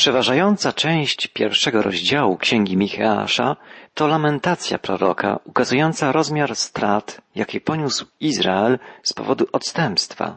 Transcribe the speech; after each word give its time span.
Przeważająca 0.00 0.72
część 0.72 1.26
pierwszego 1.26 1.82
rozdziału 1.82 2.36
Księgi 2.36 2.76
Micheasza 2.76 3.56
to 3.94 4.06
lamentacja 4.06 4.78
proroka 4.78 5.38
ukazująca 5.44 6.12
rozmiar 6.12 6.56
strat, 6.56 7.20
jakie 7.34 7.60
poniósł 7.60 8.06
Izrael 8.20 8.78
z 9.02 9.12
powodu 9.12 9.46
odstępstwa, 9.52 10.36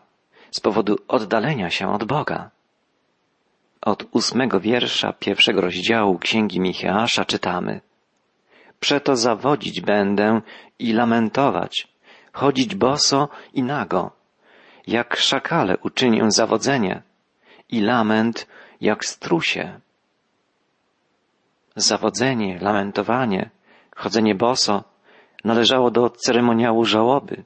z 0.51 0.59
powodu 0.59 0.97
oddalenia 1.07 1.69
się 1.69 1.93
od 1.93 2.03
Boga. 2.03 2.49
Od 3.81 4.05
ósmego 4.11 4.59
wiersza 4.59 5.13
pierwszego 5.13 5.61
rozdziału 5.61 6.19
Księgi 6.19 6.59
Micheasza 6.59 7.25
czytamy 7.25 7.81
Przeto 8.79 9.15
zawodzić 9.15 9.81
będę 9.81 10.41
i 10.79 10.93
lamentować, 10.93 11.87
chodzić 12.33 12.75
boso 12.75 13.29
i 13.53 13.63
nago, 13.63 14.11
jak 14.87 15.15
szakale 15.15 15.77
uczynię 15.77 16.31
zawodzenie 16.31 17.01
i 17.69 17.81
lament 17.81 18.47
jak 18.83 19.05
strusie. 19.05 19.79
Zawodzenie, 21.75 22.59
lamentowanie, 22.61 23.49
chodzenie 23.95 24.35
boso 24.35 24.83
należało 25.43 25.91
do 25.91 26.09
ceremoniału 26.09 26.85
żałoby. 26.85 27.43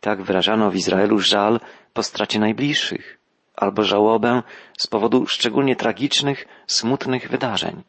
Tak 0.00 0.22
wyrażano 0.22 0.70
w 0.70 0.76
Izraelu 0.76 1.18
żal 1.18 1.60
po 1.92 2.02
stracie 2.02 2.38
najbliższych, 2.40 3.18
albo 3.56 3.82
żałobę 3.82 4.42
z 4.78 4.86
powodu 4.86 5.26
szczególnie 5.26 5.76
tragicznych, 5.76 6.48
smutnych 6.66 7.28
wydarzeń. 7.28 7.82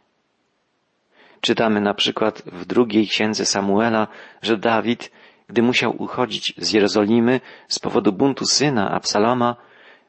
Czytamy 1.41 1.81
na 1.81 1.93
przykład 1.93 2.41
w 2.45 2.65
drugiej 2.65 3.07
księdze 3.07 3.45
Samuela, 3.45 4.07
że 4.41 4.57
Dawid, 4.57 5.11
gdy 5.47 5.61
musiał 5.61 6.03
uchodzić 6.03 6.53
z 6.57 6.71
Jerozolimy 6.71 7.41
z 7.67 7.79
powodu 7.79 8.11
buntu 8.11 8.45
syna 8.45 8.91
Absaloma, 8.91 9.55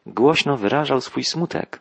głośno 0.07 0.57
wyrażał 0.57 1.01
swój 1.01 1.25
smutek. 1.25 1.81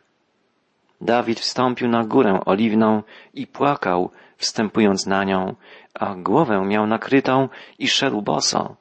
Dawid 1.02 1.40
wstąpił 1.40 1.88
na 1.88 2.04
górę 2.04 2.40
oliwną 2.46 3.04
i 3.34 3.48
płakał, 3.48 4.12
wstępując 4.38 5.06
na 5.06 5.24
nią, 5.24 5.56
a 5.94 6.16
głowę 6.16 6.66
miał 6.66 6.88
nakrytą 6.88 7.50
i 7.80 7.88
szedł 7.88 8.22
boso. 8.22 8.76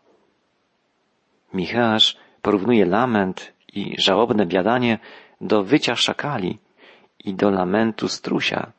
Michasz 1.55 2.17
porównuje 2.43 2.85
lament 2.87 3.53
i 3.73 3.95
żałobne 3.99 4.47
biadanie 4.47 4.99
do 5.41 5.63
wycia 5.63 5.97
szakali 5.97 6.59
i 7.25 7.35
do 7.35 7.51
lamentu 7.51 8.09
strusia. 8.09 8.73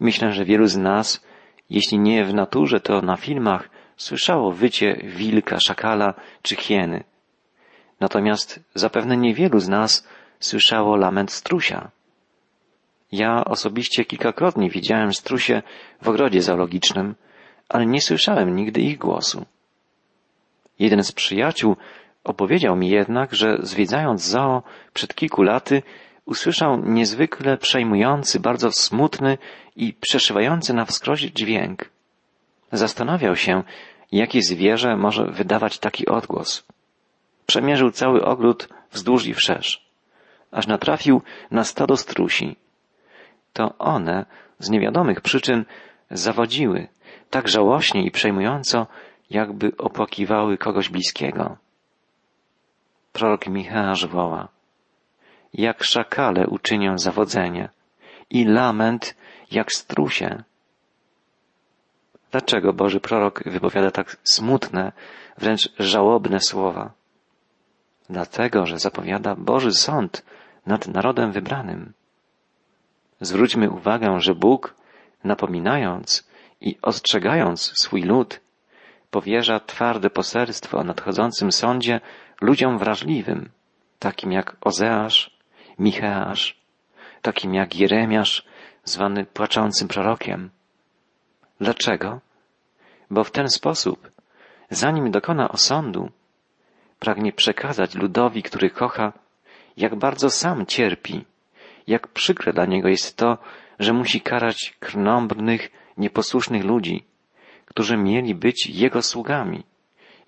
Myślę, 0.00 0.32
że 0.32 0.44
wielu 0.44 0.66
z 0.66 0.76
nas, 0.76 1.24
jeśli 1.70 1.98
nie 1.98 2.24
w 2.24 2.34
naturze, 2.34 2.80
to 2.80 3.02
na 3.02 3.16
filmach, 3.16 3.70
słyszało 3.96 4.52
wycie 4.52 4.96
wilka, 5.04 5.60
szakala 5.60 6.14
czy 6.42 6.56
hieny. 6.56 7.04
Natomiast 8.00 8.60
zapewne 8.74 9.16
niewielu 9.16 9.60
z 9.60 9.68
nas 9.68 10.08
słyszało 10.40 10.96
lament 10.96 11.32
strusia. 11.32 11.90
Ja 13.14 13.44
osobiście 13.44 14.04
kilkakrotnie 14.04 14.70
widziałem 14.70 15.12
strusie 15.12 15.62
w 16.02 16.08
ogrodzie 16.08 16.42
zoologicznym, 16.42 17.14
ale 17.68 17.86
nie 17.86 18.00
słyszałem 18.00 18.56
nigdy 18.56 18.80
ich 18.80 18.98
głosu. 18.98 19.46
Jeden 20.78 21.04
z 21.04 21.12
przyjaciół 21.12 21.76
opowiedział 22.24 22.76
mi 22.76 22.88
jednak, 22.88 23.34
że 23.34 23.58
zwiedzając 23.62 24.22
zoo 24.22 24.62
przed 24.94 25.14
kilku 25.14 25.42
laty 25.42 25.82
usłyszał 26.24 26.80
niezwykle 26.84 27.56
przejmujący, 27.56 28.40
bardzo 28.40 28.72
smutny 28.72 29.38
i 29.76 29.92
przeszywający 29.92 30.74
na 30.74 30.84
wskroś 30.84 31.20
dźwięk. 31.20 31.90
Zastanawiał 32.72 33.36
się, 33.36 33.62
jakie 34.12 34.42
zwierzę 34.42 34.96
może 34.96 35.24
wydawać 35.24 35.78
taki 35.78 36.06
odgłos. 36.06 36.66
Przemierzył 37.46 37.90
cały 37.90 38.24
ogród 38.24 38.68
wzdłuż 38.92 39.26
i 39.26 39.34
wszerz, 39.34 39.86
aż 40.52 40.66
natrafił 40.66 41.22
na 41.50 41.64
stado 41.64 41.96
strusi 41.96 42.63
to 43.54 43.78
one 43.78 44.26
z 44.58 44.70
niewiadomych 44.70 45.20
przyczyn 45.20 45.64
zawodziły 46.10 46.88
tak 47.30 47.48
żałośnie 47.48 48.02
i 48.06 48.10
przejmująco, 48.10 48.86
jakby 49.30 49.76
opłakiwały 49.76 50.58
kogoś 50.58 50.88
bliskiego. 50.88 51.56
Prorok 53.12 53.46
Michał 53.46 53.94
woła, 54.08 54.48
jak 55.54 55.84
szakale 55.84 56.46
uczynią 56.46 56.98
zawodzenie 56.98 57.68
i 58.30 58.44
lament 58.44 59.16
jak 59.50 59.72
strusie. 59.72 60.42
Dlaczego 62.30 62.72
Boży 62.72 63.00
prorok 63.00 63.42
wypowiada 63.46 63.90
tak 63.90 64.16
smutne, 64.24 64.92
wręcz 65.38 65.72
żałobne 65.78 66.40
słowa? 66.40 66.92
Dlatego, 68.10 68.66
że 68.66 68.78
zapowiada 68.78 69.34
Boży 69.34 69.72
sąd 69.72 70.24
nad 70.66 70.88
narodem 70.88 71.32
wybranym. 71.32 71.92
Zwróćmy 73.24 73.70
uwagę, 73.70 74.20
że 74.20 74.34
Bóg, 74.34 74.74
napominając 75.24 76.28
i 76.60 76.78
ostrzegając 76.82 77.72
swój 77.80 78.02
lud, 78.02 78.40
powierza 79.10 79.60
twarde 79.60 80.10
poselstwo 80.10 80.78
o 80.78 80.84
nadchodzącym 80.84 81.52
sądzie 81.52 82.00
ludziom 82.40 82.78
wrażliwym, 82.78 83.50
takim 83.98 84.32
jak 84.32 84.56
Ozeasz, 84.60 85.38
Micheasz, 85.78 86.60
takim 87.22 87.54
jak 87.54 87.76
Jeremiasz, 87.76 88.44
zwany 88.84 89.24
płaczącym 89.24 89.88
prorokiem. 89.88 90.50
Dlaczego? 91.60 92.20
Bo 93.10 93.24
w 93.24 93.30
ten 93.30 93.48
sposób, 93.48 94.10
zanim 94.70 95.10
dokona 95.10 95.48
osądu, 95.48 96.10
pragnie 96.98 97.32
przekazać 97.32 97.94
ludowi, 97.94 98.42
który 98.42 98.70
kocha, 98.70 99.12
jak 99.76 99.94
bardzo 99.94 100.30
sam 100.30 100.66
cierpi 100.66 101.24
jak 101.86 102.08
przykre 102.08 102.52
dla 102.52 102.66
niego 102.66 102.88
jest 102.88 103.16
to, 103.16 103.38
że 103.78 103.92
musi 103.92 104.20
karać 104.20 104.76
krnąbrnych, 104.80 105.70
nieposłusznych 105.96 106.64
ludzi, 106.64 107.04
którzy 107.66 107.96
mieli 107.96 108.34
być 108.34 108.66
jego 108.66 109.02
sługami, 109.02 109.64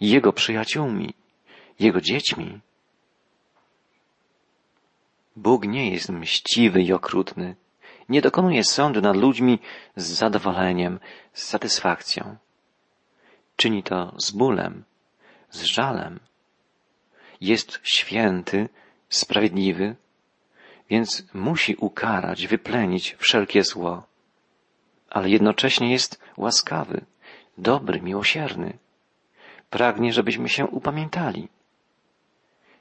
jego 0.00 0.32
przyjaciółmi, 0.32 1.14
jego 1.80 2.00
dziećmi. 2.00 2.60
Bóg 5.36 5.64
nie 5.66 5.90
jest 5.90 6.08
mściwy 6.08 6.82
i 6.82 6.92
okrutny, 6.92 7.56
nie 8.08 8.20
dokonuje 8.20 8.64
sądu 8.64 9.00
nad 9.00 9.16
ludźmi 9.16 9.58
z 9.96 10.06
zadowoleniem, 10.06 11.00
z 11.32 11.42
satysfakcją. 11.42 12.36
Czyni 13.56 13.82
to 13.82 14.14
z 14.18 14.30
bólem, 14.30 14.84
z 15.50 15.62
żalem. 15.62 16.20
Jest 17.40 17.80
święty, 17.82 18.68
sprawiedliwy, 19.08 19.96
więc 20.90 21.26
musi 21.34 21.76
ukarać, 21.76 22.46
wyplenić 22.46 23.16
wszelkie 23.18 23.62
zło. 23.62 24.02
Ale 25.10 25.28
jednocześnie 25.28 25.92
jest 25.92 26.20
łaskawy, 26.36 27.04
dobry, 27.58 28.02
miłosierny. 28.02 28.78
Pragnie, 29.70 30.12
żebyśmy 30.12 30.48
się 30.48 30.66
upamiętali. 30.66 31.48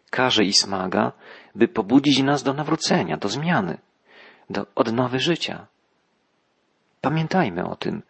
Każe 0.10 0.44
i 0.44 0.54
smaga, 0.54 1.12
by 1.56 1.68
pobudzić 1.68 2.22
nas 2.24 2.44
do 2.44 2.54
nawrócenia, 2.54 3.18
do 3.18 3.30
zmiany, 3.30 3.78
do 4.50 4.66
odnowy 4.76 5.20
życia. 5.20 5.68
Pamiętajmy 7.02 7.70
o 7.70 7.76
tym 7.76 8.02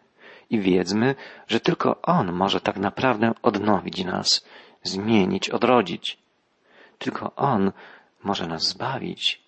i 0.50 0.60
wiedzmy, 0.60 1.14
że 1.48 1.60
tylko 1.60 2.02
On 2.02 2.32
może 2.32 2.60
tak 2.60 2.76
naprawdę 2.76 3.32
odnowić 3.42 4.04
nas, 4.04 4.46
zmienić, 4.82 5.50
odrodzić. 5.50 6.18
Tylko 6.98 7.34
On 7.34 7.72
może 8.22 8.46
nas 8.46 8.62
zbawić. 8.62 9.45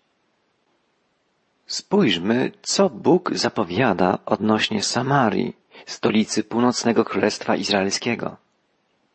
Spójrzmy, 1.69 2.53
co 2.63 2.91
Bóg 2.91 3.31
zapowiada 3.35 4.19
odnośnie 4.27 4.83
Samarii, 4.83 5.57
stolicy 5.87 6.45
północnego 6.45 7.05
królestwa 7.05 7.57
izraelskiego. 7.57 8.37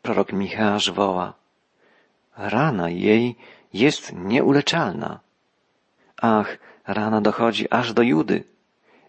Prorok 0.02 0.32
Micheasz 0.32 0.90
woła. 0.90 1.34
Rana 2.36 2.90
jej 2.90 3.36
jest 3.72 4.12
nieuleczalna. 4.12 5.20
Ach, 6.16 6.58
rana 6.86 7.20
dochodzi 7.20 7.70
aż 7.70 7.92
do 7.92 8.02
Judy, 8.02 8.44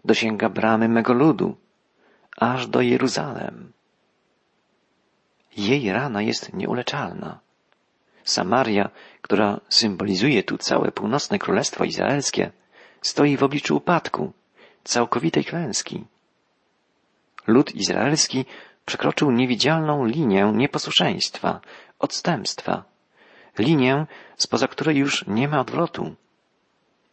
dosięga 0.06 0.50
bramy 0.50 0.90
mego 0.90 1.14
ludu, 1.14 1.56
aż 2.38 2.68
do 2.68 2.82
Jeruzalem. 2.82 3.72
Jej 5.58 5.92
rana 5.92 6.22
jest 6.22 6.54
nieuleczalna. 6.54 7.40
Samaria, 8.24 8.90
która 9.22 9.60
symbolizuje 9.70 10.44
tu 10.44 10.58
całe 10.58 10.92
północne 10.92 11.40
królestwo 11.40 11.84
izraelskie, 11.84 12.52
stoi 13.06 13.38
w 13.38 13.44
obliczu 13.44 13.78
upadku, 13.78 14.34
całkowitej 14.84 15.46
klęski. 15.46 16.06
Lud 17.48 17.76
izraelski 17.76 18.46
przekroczył 18.86 19.32
niewidzialną 19.32 20.06
linię 20.06 20.52
nieposłuszeństwa, 20.56 21.62
odstępstwa, 22.00 22.84
linię, 23.60 24.06
spoza 24.38 24.68
której 24.68 24.98
już 24.98 25.28
nie 25.28 25.48
ma 25.48 25.60
odwrotu. 25.60 26.16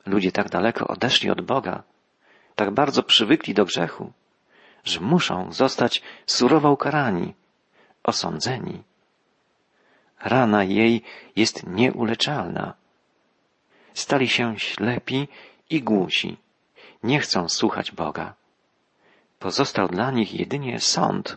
Ludzie 0.06 0.32
tak 0.32 0.48
daleko 0.48 0.86
odeszli 0.86 1.30
od 1.30 1.40
Boga, 1.40 1.82
tak 2.54 2.70
bardzo 2.70 3.02
przywykli 3.02 3.54
do 3.54 3.64
grzechu, 3.64 4.12
że 4.84 5.00
muszą 5.00 5.52
zostać 5.52 6.02
surowo 6.26 6.72
ukarani, 6.72 7.34
osądzeni. 8.04 8.82
Rana 10.24 10.64
jej 10.64 11.02
jest 11.36 11.66
nieuleczalna. 11.66 12.74
Stali 13.94 14.28
się 14.28 14.58
ślepi 14.58 15.28
i 15.72 15.82
głusi, 15.82 16.36
nie 17.02 17.20
chcą 17.20 17.48
słuchać 17.48 17.92
Boga. 17.92 18.34
Pozostał 19.38 19.88
dla 19.88 20.10
nich 20.10 20.34
jedynie 20.34 20.80
sąd. 20.80 21.36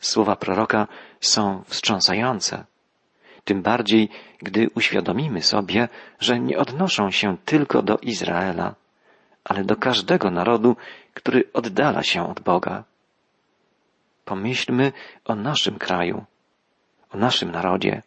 Słowa 0.00 0.36
proroka 0.36 0.86
są 1.20 1.62
wstrząsające. 1.66 2.64
Tym 3.44 3.62
bardziej, 3.62 4.08
gdy 4.38 4.70
uświadomimy 4.74 5.42
sobie, 5.42 5.88
że 6.20 6.40
nie 6.40 6.58
odnoszą 6.58 7.10
się 7.10 7.36
tylko 7.44 7.82
do 7.82 7.98
Izraela, 7.98 8.74
ale 9.44 9.64
do 9.64 9.76
każdego 9.76 10.30
narodu, 10.30 10.76
który 11.14 11.52
oddala 11.52 12.02
się 12.02 12.30
od 12.30 12.40
Boga. 12.40 12.84
Pomyślmy 14.24 14.92
o 15.24 15.34
naszym 15.34 15.78
kraju, 15.78 16.24
o 17.10 17.16
naszym 17.16 17.50
narodzie. 17.50 18.02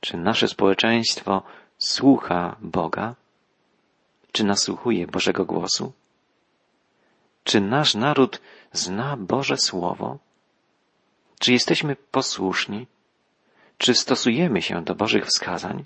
Czy 0.00 0.16
nasze 0.16 0.48
społeczeństwo 0.48 1.42
słucha 1.78 2.56
Boga? 2.60 3.14
Czy 4.32 4.44
nasłuchuje 4.44 5.06
Bożego 5.06 5.44
głosu? 5.44 5.92
Czy 7.44 7.60
nasz 7.60 7.94
naród 7.94 8.40
zna 8.72 9.16
Boże 9.16 9.56
Słowo? 9.56 10.18
Czy 11.38 11.52
jesteśmy 11.52 11.96
posłuszni? 11.96 12.86
Czy 13.78 13.94
stosujemy 13.94 14.62
się 14.62 14.84
do 14.84 14.94
Bożych 14.94 15.26
wskazań 15.26 15.84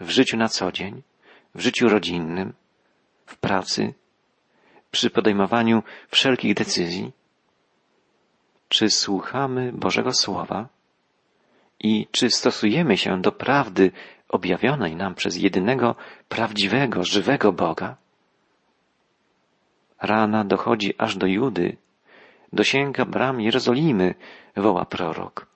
w 0.00 0.10
życiu 0.10 0.36
na 0.36 0.48
co 0.48 0.72
dzień, 0.72 1.02
w 1.54 1.60
życiu 1.60 1.88
rodzinnym, 1.88 2.52
w 3.26 3.36
pracy, 3.36 3.94
przy 4.90 5.10
podejmowaniu 5.10 5.82
wszelkich 6.08 6.54
decyzji? 6.54 7.12
Czy 8.68 8.90
słuchamy 8.90 9.72
Bożego 9.72 10.12
Słowa 10.12 10.68
i 11.80 12.06
czy 12.10 12.30
stosujemy 12.30 12.98
się 12.98 13.22
do 13.22 13.32
prawdy 13.32 13.92
objawionej 14.32 14.96
nam 14.96 15.14
przez 15.14 15.36
jedynego 15.36 15.94
prawdziwego, 16.28 17.04
żywego 17.04 17.52
Boga? 17.52 17.96
Rana 20.02 20.44
dochodzi 20.44 20.94
aż 20.98 21.16
do 21.16 21.26
Judy, 21.26 21.76
dosięga 22.52 23.04
bram 23.04 23.40
Jerozolimy, 23.40 24.14
woła 24.56 24.84
prorok. 24.84 25.46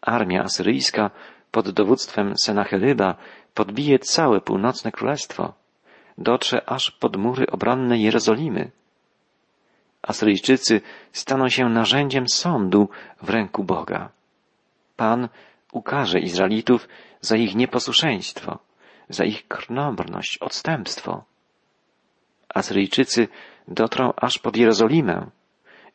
Armia 0.00 0.42
asyryjska 0.42 1.10
pod 1.50 1.70
dowództwem 1.70 2.34
Senachelyba 2.38 3.14
podbije 3.54 3.98
całe 3.98 4.40
północne 4.40 4.92
królestwo, 4.92 5.54
dotrze 6.18 6.68
aż 6.70 6.90
pod 6.90 7.16
mury 7.16 7.46
obronne 7.46 7.98
Jerozolimy. 7.98 8.70
Asyryjczycy 10.02 10.80
staną 11.12 11.48
się 11.48 11.68
narzędziem 11.68 12.28
sądu 12.28 12.88
w 13.22 13.30
ręku 13.30 13.64
Boga. 13.64 14.08
Pan 14.96 15.28
ukaże 15.72 16.20
Izraelitów 16.20 16.88
za 17.26 17.36
ich 17.36 17.54
nieposłuszeństwo, 17.54 18.58
za 19.08 19.24
ich 19.24 19.48
krnąbrność, 19.48 20.38
odstępstwo. 20.38 21.24
Asyryjczycy 22.48 23.28
dotrą 23.68 24.12
aż 24.16 24.38
pod 24.38 24.56
Jerozolimę 24.56 25.16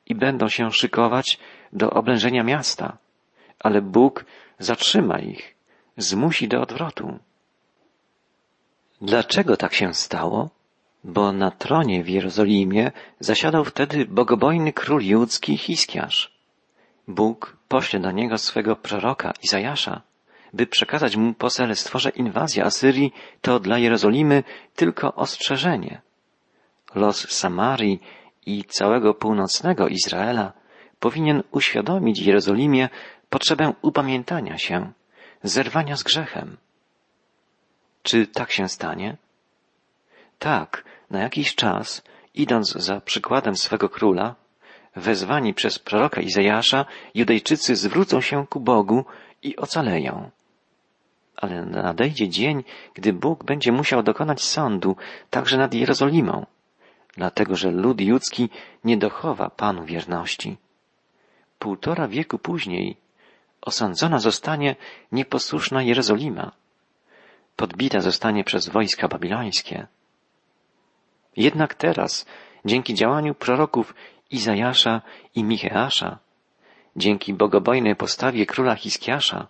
i 0.06 0.16
będą 0.16 0.48
się 0.50 0.72
szykować 0.72 1.40
do 1.74 1.90
oblężenia 1.90 2.44
miasta, 2.44 2.98
ale 3.60 3.82
Bóg 3.82 4.26
zatrzyma 4.60 5.20
ich, 5.20 5.56
zmusi 5.98 6.48
do 6.48 6.62
odwrotu. 6.62 7.20
Dlaczego 9.02 9.58
tak 9.58 9.74
się 9.74 9.94
stało? 9.94 10.50
Bo 11.04 11.32
na 11.32 11.52
tronie 11.52 12.04
w 12.04 12.10
Jerozolimie 12.10 12.92
zasiadał 13.20 13.66
wtedy 13.66 14.06
bogobojny 14.06 14.74
król 14.74 15.02
judzki 15.02 15.58
Hiskiarz. 15.58 16.32
Bóg 17.08 17.58
pośle 17.68 18.00
do 18.00 18.12
niego 18.12 18.38
swego 18.38 18.76
proroka 18.76 19.34
Izajasza, 19.44 20.02
by 20.54 20.68
przekazać 20.68 21.16
mu 21.16 21.34
poselstwo, 21.34 22.00
że 22.00 22.10
inwazja 22.10 22.66
Asyrii 22.66 23.14
to 23.42 23.60
dla 23.60 23.78
Jerozolimy 23.78 24.44
tylko 24.76 25.16
ostrzeżenie. 25.16 26.02
Los 26.96 27.32
Samarii 27.32 28.02
i 28.46 28.64
całego 28.64 29.14
północnego 29.14 29.88
Izraela 29.88 30.54
powinien 31.00 31.44
uświadomić 31.52 32.20
Jerozolimie 32.20 32.90
potrzebę 33.30 33.74
upamiętania 33.82 34.58
się, 34.58 34.92
zerwania 35.44 35.96
z 35.96 36.04
grzechem. 36.04 36.58
Czy 38.04 38.28
tak 38.28 38.52
się 38.52 38.70
stanie? 38.70 39.18
Tak, 40.40 40.84
na 41.10 41.20
jakiś 41.20 41.56
czas, 41.56 42.04
idąc 42.34 42.72
za 42.72 43.02
przykładem 43.02 43.56
swego 43.56 43.90
króla, 43.90 44.36
wezwani 44.96 45.54
przez 45.54 45.80
proroka 45.80 46.22
Izajasza, 46.22 46.86
Judejczycy 47.16 47.76
zwrócą 47.76 48.22
się 48.22 48.48
ku 48.48 48.60
Bogu 48.60 49.06
i 49.44 49.56
ocaleją. 49.56 50.30
Ale 51.42 51.66
nadejdzie 51.66 52.30
dzień, 52.30 52.64
gdy 52.94 53.14
Bóg 53.14 53.44
będzie 53.44 53.72
musiał 53.72 54.04
dokonać 54.04 54.42
sądu 54.44 54.96
także 55.30 55.58
nad 55.58 55.74
Jerozolimą, 55.74 56.46
dlatego 57.18 57.56
że 57.56 57.72
lud 57.72 58.02
judzki 58.02 58.50
nie 58.84 58.98
dochowa 58.98 59.50
Panu 59.50 59.86
wierności. 59.86 60.58
Półtora 61.60 62.08
wieku 62.08 62.40
później 62.40 62.98
osądzona 63.62 64.20
zostanie 64.20 64.76
nieposłuszna 65.12 65.84
Jerozolima, 65.84 66.52
podbita 67.56 68.00
zostanie 68.00 68.44
przez 68.44 68.70
wojska 68.70 69.08
babilońskie. 69.08 69.88
Jednak 71.38 71.76
teraz, 71.76 72.26
dzięki 72.66 72.94
działaniu 72.94 73.36
proroków 73.36 73.96
Izajasza 74.32 75.02
i 75.36 75.44
Micheasza, 75.44 76.20
dzięki 76.96 77.34
bogobojnej 77.34 77.96
postawie 77.96 78.46
króla 78.46 78.76
Hiskiasza, 78.76 79.48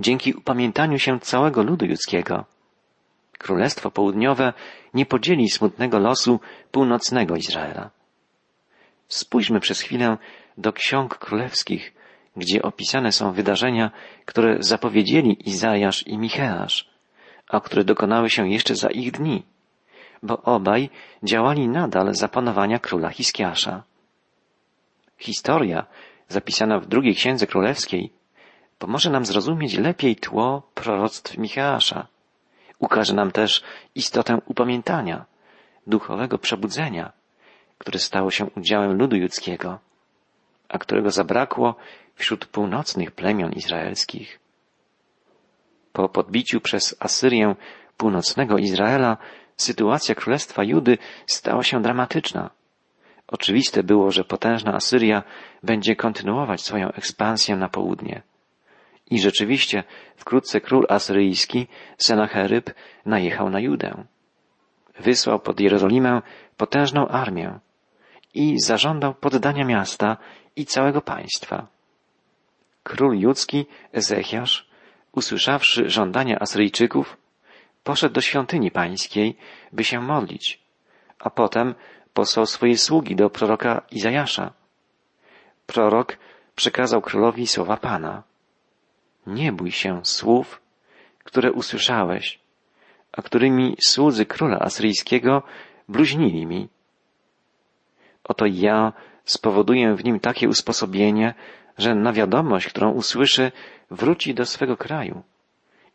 dzięki 0.00 0.34
upamiętaniu 0.34 0.98
się 0.98 1.20
całego 1.20 1.62
ludu 1.62 1.86
ludzkiego, 1.86 2.44
Królestwo 3.38 3.90
Południowe 3.90 4.52
nie 4.94 5.06
podzieli 5.06 5.50
smutnego 5.50 5.98
losu 5.98 6.40
północnego 6.72 7.36
Izraela. 7.36 7.90
Spójrzmy 9.08 9.60
przez 9.60 9.80
chwilę 9.80 10.16
do 10.58 10.72
ksiąg 10.72 11.18
królewskich, 11.18 11.94
gdzie 12.36 12.62
opisane 12.62 13.12
są 13.12 13.32
wydarzenia, 13.32 13.90
które 14.24 14.56
zapowiedzieli 14.60 15.48
Izajasz 15.48 16.06
i 16.06 16.18
Micheasz, 16.18 16.90
a 17.48 17.60
które 17.60 17.84
dokonały 17.84 18.30
się 18.30 18.50
jeszcze 18.50 18.74
za 18.76 18.88
ich 18.88 19.12
dni, 19.12 19.42
bo 20.22 20.42
obaj 20.42 20.90
działali 21.22 21.68
nadal 21.68 22.14
za 22.14 22.28
panowania 22.28 22.78
króla 22.78 23.08
Hiskiasza. 23.08 23.82
Historia, 25.18 25.86
zapisana 26.28 26.78
w 26.78 26.86
drugiej 26.86 27.14
księdze 27.14 27.46
królewskiej, 27.46 28.12
pomoże 28.78 29.10
nam 29.10 29.26
zrozumieć 29.26 29.78
lepiej 29.78 30.16
tło 30.16 30.62
proroctw 30.74 31.38
Micheasza. 31.38 32.06
Ukaże 32.78 33.14
nam 33.14 33.32
też 33.32 33.62
istotę 33.94 34.38
upamiętania, 34.46 35.24
duchowego 35.86 36.38
przebudzenia, 36.38 37.12
które 37.78 37.98
stało 37.98 38.30
się 38.30 38.46
udziałem 38.56 38.98
ludu 38.98 39.16
judzkiego, 39.16 39.78
a 40.68 40.78
którego 40.78 41.10
zabrakło 41.10 41.76
wśród 42.14 42.46
północnych 42.46 43.10
plemion 43.10 43.52
izraelskich. 43.52 44.40
Po 45.92 46.08
podbiciu 46.08 46.60
przez 46.60 46.96
Asyrię 47.00 47.54
północnego 47.96 48.58
Izraela 48.58 49.16
sytuacja 49.56 50.14
królestwa 50.14 50.64
Judy 50.64 50.98
stała 51.26 51.62
się 51.62 51.82
dramatyczna. 51.82 52.50
Oczywiste 53.26 53.82
było, 53.82 54.10
że 54.10 54.24
potężna 54.24 54.74
Asyria 54.74 55.22
będzie 55.62 55.96
kontynuować 55.96 56.62
swoją 56.62 56.92
ekspansję 56.92 57.56
na 57.56 57.68
południe. 57.68 58.22
I 59.10 59.20
rzeczywiście 59.20 59.84
wkrótce 60.16 60.60
król 60.60 60.86
asyryjski, 60.88 61.66
Senacheryb, 61.98 62.70
najechał 63.06 63.50
na 63.50 63.60
Judę. 63.60 64.04
Wysłał 65.00 65.40
pod 65.40 65.60
Jerozolimę 65.60 66.22
potężną 66.56 67.08
armię 67.08 67.58
i 68.34 68.60
zażądał 68.60 69.14
poddania 69.14 69.64
miasta 69.64 70.16
i 70.56 70.66
całego 70.66 71.00
państwa. 71.00 71.66
Król 72.82 73.18
judzki, 73.18 73.66
Ezechiasz, 73.92 74.66
usłyszawszy 75.12 75.90
żądania 75.90 76.38
Asyryjczyków, 76.38 77.16
poszedł 77.84 78.14
do 78.14 78.20
świątyni 78.20 78.70
pańskiej, 78.70 79.36
by 79.72 79.84
się 79.84 80.00
modlić, 80.00 80.60
a 81.18 81.30
potem 81.30 81.74
posłał 82.14 82.46
swoje 82.46 82.78
sługi 82.78 83.16
do 83.16 83.30
proroka 83.30 83.82
Izajasza. 83.90 84.52
Prorok 85.66 86.18
przekazał 86.54 87.00
królowi 87.00 87.46
słowa 87.46 87.76
Pana. 87.76 88.22
Nie 89.26 89.52
bój 89.52 89.70
się 89.70 90.00
słów, 90.04 90.62
które 91.24 91.52
usłyszałeś, 91.52 92.38
a 93.12 93.22
którymi 93.22 93.76
słudzy 93.80 94.26
króla 94.26 94.58
asyryjskiego 94.58 95.42
bluźnili 95.88 96.46
mi. 96.46 96.68
Oto 98.24 98.44
ja 98.46 98.92
spowoduję 99.24 99.94
w 99.94 100.04
nim 100.04 100.20
takie 100.20 100.48
usposobienie, 100.48 101.34
że 101.78 101.94
na 101.94 102.12
wiadomość, 102.12 102.68
którą 102.68 102.92
usłyszy, 102.92 103.52
wróci 103.90 104.34
do 104.34 104.46
swego 104.46 104.76
kraju 104.76 105.22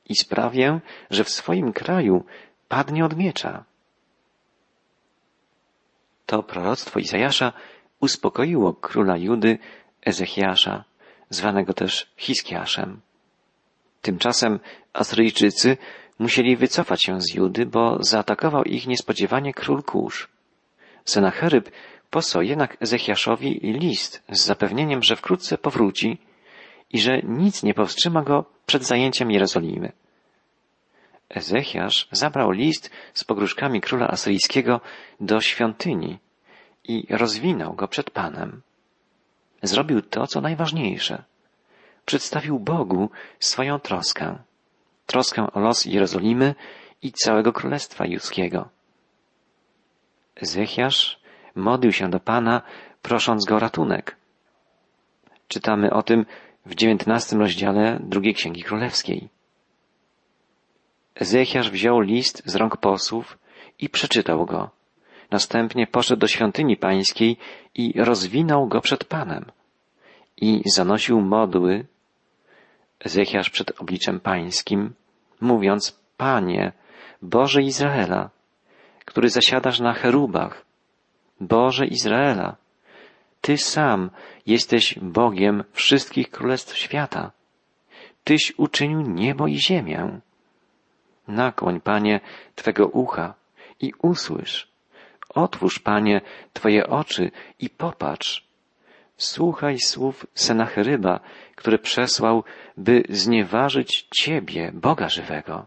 i 0.09 0.15
sprawię, 0.15 0.79
że 1.09 1.23
w 1.23 1.29
swoim 1.29 1.73
kraju 1.73 2.25
padnie 2.67 3.05
od 3.05 3.17
miecza. 3.17 3.63
To 6.25 6.43
proroctwo 6.43 6.99
Izajasza 6.99 7.53
uspokoiło 7.99 8.73
króla 8.73 9.17
Judy 9.17 9.57
Ezechiasza, 10.05 10.83
zwanego 11.29 11.73
też 11.73 12.11
Hiskiaszem. 12.17 13.01
Tymczasem 14.01 14.59
Asyryjczycy 14.93 15.77
musieli 16.19 16.57
wycofać 16.57 17.03
się 17.03 17.21
z 17.21 17.33
Judy, 17.33 17.65
bo 17.65 17.97
zaatakował 18.03 18.63
ich 18.63 18.87
niespodziewanie 18.87 19.53
król 19.53 19.83
Kusz. 19.83 20.29
Senacheryb 21.05 21.71
posłał 22.09 22.43
jednak 22.43 22.77
Ezechiaszowi 22.81 23.59
list 23.63 24.23
z 24.29 24.45
zapewnieniem, 24.45 25.03
że 25.03 25.15
wkrótce 25.15 25.57
powróci 25.57 26.17
i 26.89 26.99
że 26.99 27.21
nic 27.23 27.63
nie 27.63 27.73
powstrzyma 27.73 28.21
go 28.21 28.45
przed 28.65 28.83
zajęciem 28.83 29.31
Jerozolimy. 29.31 29.91
Ezechiasz 31.29 32.07
zabrał 32.11 32.51
list 32.51 32.91
z 33.13 33.23
pogróżkami 33.23 33.81
króla 33.81 34.07
asyryjskiego 34.07 34.81
do 35.19 35.41
świątyni 35.41 36.19
i 36.83 37.07
rozwinął 37.09 37.73
go 37.73 37.87
przed 37.87 38.09
Panem. 38.11 38.61
Zrobił 39.63 40.01
to, 40.01 40.27
co 40.27 40.41
najważniejsze. 40.41 41.23
Przedstawił 42.09 42.59
Bogu 42.59 43.09
swoją 43.39 43.79
troskę. 43.79 44.37
Troskę 45.05 45.51
o 45.53 45.59
los 45.59 45.85
Jerozolimy 45.85 46.55
i 47.01 47.11
całego 47.11 47.53
Królestwa 47.53 48.05
Judzkiego. 48.05 48.69
Ezechiasz 50.35 51.19
modlił 51.55 51.91
się 51.91 52.09
do 52.09 52.19
Pana, 52.19 52.61
prosząc 53.01 53.45
go 53.45 53.55
o 53.55 53.59
ratunek. 53.59 54.15
Czytamy 55.47 55.93
o 55.93 56.03
tym 56.03 56.25
w 56.65 56.75
dziewiętnastym 56.75 57.39
rozdziale 57.39 57.99
drugiej 58.03 58.33
Księgi 58.33 58.63
Królewskiej. 58.63 59.29
Ezechiasz 61.15 61.71
wziął 61.71 61.99
list 61.99 62.41
z 62.45 62.55
rąk 62.55 62.77
posłów 62.77 63.37
i 63.79 63.89
przeczytał 63.89 64.45
go. 64.45 64.69
Następnie 65.31 65.87
poszedł 65.87 66.19
do 66.19 66.27
świątyni 66.27 66.77
pańskiej 66.77 67.37
i 67.75 67.93
rozwinął 67.95 68.67
go 68.67 68.81
przed 68.81 69.03
Panem. 69.03 69.45
I 70.37 70.61
zanosił 70.65 71.21
modły 71.21 71.85
Ezechiasz 73.05 73.49
przed 73.49 73.81
obliczem 73.81 74.19
pańskim, 74.19 74.93
mówiąc, 75.41 75.99
Panie, 76.17 76.71
Boże 77.21 77.61
Izraela, 77.61 78.29
który 79.05 79.29
zasiadasz 79.29 79.79
na 79.79 79.93
cherubach, 79.93 80.65
Boże 81.39 81.85
Izraela, 81.85 82.55
Ty 83.41 83.57
sam 83.57 84.09
jesteś 84.45 84.99
Bogiem 85.01 85.63
wszystkich 85.73 86.31
królestw 86.31 86.77
świata. 86.77 87.31
Tyś 88.23 88.53
uczynił 88.57 89.01
niebo 89.01 89.47
i 89.47 89.57
ziemię. 89.57 90.19
Nakłoń, 91.27 91.81
Panie, 91.81 92.19
Twego 92.55 92.87
ucha 92.87 93.33
i 93.79 93.93
usłysz. 94.01 94.67
Otwórz, 95.29 95.79
Panie, 95.79 96.21
Twoje 96.53 96.87
oczy 96.87 97.31
i 97.59 97.69
popatrz. 97.69 98.48
Słuchaj 99.19 99.79
słów 99.79 100.25
Senacheryba, 100.33 101.19
który 101.55 101.79
przesłał, 101.79 102.43
by 102.77 103.03
znieważyć 103.09 104.07
Ciebie, 104.11 104.71
Boga 104.73 105.09
żywego. 105.09 105.65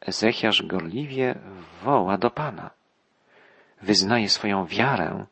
Ezechiasz 0.00 0.62
gorliwie 0.62 1.38
woła 1.82 2.18
do 2.18 2.30
Pana. 2.30 2.70
Wyznaje 3.82 4.28
swoją 4.28 4.66
wiarę, 4.66 5.26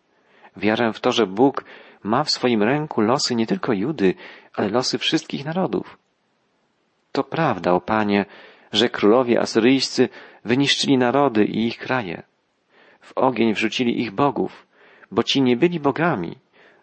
wiarę 0.57 0.93
w 0.93 1.01
to, 1.01 1.13
że 1.13 1.27
Bóg 1.27 1.65
ma 2.03 2.25
w 2.25 2.31
swoim 2.31 2.63
ręku 2.63 3.01
losy 3.01 3.35
nie 3.35 3.47
tylko 3.47 3.73
Judy, 3.73 4.15
ale 4.55 4.69
losy 4.69 4.99
wszystkich 4.99 5.45
narodów. 5.45 5.99
To 7.13 7.25
prawda, 7.25 7.73
o 7.73 7.81
Panie, 7.81 8.25
że 8.73 8.89
królowie 8.89 9.41
asyryjscy 9.41 10.09
wyniszczyli 10.45 10.99
narody 10.99 11.45
i 11.45 11.67
ich 11.67 11.79
kraje. 11.79 12.23
W 13.01 13.13
ogień 13.13 13.55
wrzucili 13.55 14.01
ich 14.03 14.13
bogów, 14.13 14.67
bo 15.15 15.23
ci 15.23 15.43
nie 15.43 15.57
byli 15.57 15.81
bogami, 15.81 16.37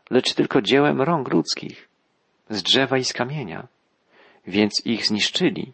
lecz 0.09 0.33
tylko 0.33 0.61
dziełem 0.61 1.01
rąk 1.01 1.29
ludzkich, 1.33 1.89
z 2.49 2.63
drzewa 2.63 2.97
i 2.97 3.03
z 3.03 3.13
kamienia, 3.13 3.67
więc 4.47 4.85
ich 4.85 5.05
zniszczyli. 5.05 5.73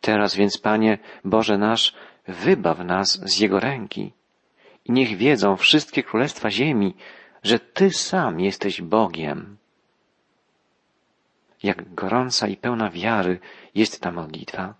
Teraz 0.00 0.34
więc, 0.34 0.58
Panie, 0.58 0.98
Boże 1.24 1.58
nasz, 1.58 1.94
wybaw 2.28 2.78
nas 2.78 3.20
z 3.24 3.40
Jego 3.40 3.60
ręki 3.60 4.12
i 4.84 4.92
niech 4.92 5.16
wiedzą 5.16 5.56
wszystkie 5.56 6.02
królestwa 6.02 6.50
ziemi, 6.50 6.94
że 7.42 7.58
Ty 7.58 7.90
sam 7.90 8.40
jesteś 8.40 8.82
Bogiem. 8.82 9.56
Jak 11.62 11.94
gorąca 11.94 12.48
i 12.48 12.56
pełna 12.56 12.90
wiary 12.90 13.40
jest 13.74 14.00
ta 14.00 14.12
modlitwa. 14.12 14.74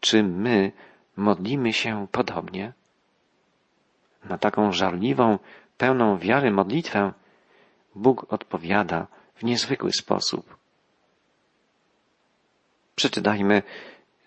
Czy 0.00 0.22
my 0.22 0.72
modlimy 1.16 1.72
się 1.72 2.06
podobnie? 2.12 2.72
Na 4.24 4.38
taką 4.38 4.72
żarliwą, 4.72 5.38
pełną 5.78 6.18
wiary 6.18 6.50
modlitwę 6.50 7.12
Bóg 7.94 8.32
odpowiada 8.32 9.06
w 9.34 9.42
niezwykły 9.42 9.92
sposób. 9.92 10.56
Przeczytajmy 12.96 13.62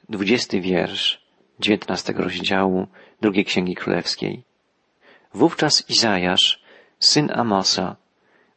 dwudziesty 0.09 0.61
wiersz 0.61 1.21
dziewiętnastego 1.59 2.23
rozdziału 2.23 2.87
drugiej 3.21 3.45
Księgi 3.45 3.75
Królewskiej. 3.75 4.43
Wówczas 5.33 5.89
Izajasz, 5.89 6.63
syn 6.99 7.31
Amosa, 7.31 7.95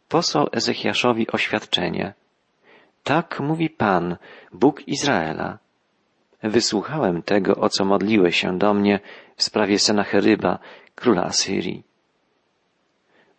posłał 0.09 0.47
Ezechiaszowi 0.53 1.27
oświadczenie. 1.33 2.15
Tak 3.05 3.41
mówi 3.41 3.71
Pan, 3.71 4.17
Bóg 4.53 4.89
Izraela. 4.89 5.59
Wysłuchałem 6.43 7.23
tego, 7.23 7.57
o 7.57 7.69
co 7.69 7.85
modliłeś 7.85 8.41
się 8.41 8.59
do 8.59 8.75
mnie 8.75 9.01
w 9.37 9.43
sprawie 9.43 9.79
Senacheryba, 9.79 10.59
króla 10.95 11.25
Asyrii. 11.25 11.83